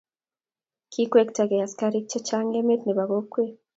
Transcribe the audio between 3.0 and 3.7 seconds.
kokwet.